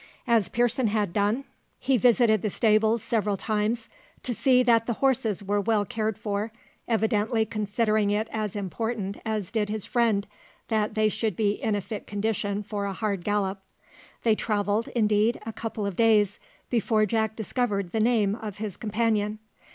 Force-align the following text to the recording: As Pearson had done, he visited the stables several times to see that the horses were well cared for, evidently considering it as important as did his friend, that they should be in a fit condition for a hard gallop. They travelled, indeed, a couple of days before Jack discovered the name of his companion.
As 0.25 0.49
Pearson 0.49 0.87
had 0.87 1.13
done, 1.13 1.43
he 1.77 1.95
visited 1.95 2.41
the 2.41 2.49
stables 2.49 3.03
several 3.03 3.37
times 3.37 3.87
to 4.23 4.33
see 4.33 4.63
that 4.63 4.87
the 4.87 4.93
horses 4.93 5.43
were 5.43 5.61
well 5.61 5.85
cared 5.85 6.17
for, 6.17 6.51
evidently 6.87 7.45
considering 7.45 8.09
it 8.09 8.27
as 8.31 8.55
important 8.55 9.17
as 9.27 9.51
did 9.51 9.69
his 9.69 9.85
friend, 9.85 10.25
that 10.69 10.95
they 10.95 11.07
should 11.07 11.35
be 11.35 11.51
in 11.51 11.75
a 11.75 11.81
fit 11.81 12.07
condition 12.07 12.63
for 12.63 12.85
a 12.85 12.93
hard 12.93 13.23
gallop. 13.23 13.61
They 14.23 14.33
travelled, 14.33 14.87
indeed, 14.95 15.39
a 15.45 15.53
couple 15.53 15.85
of 15.85 15.95
days 15.97 16.39
before 16.71 17.05
Jack 17.05 17.35
discovered 17.35 17.91
the 17.91 17.99
name 17.99 18.33
of 18.33 18.57
his 18.57 18.77
companion. 18.77 19.37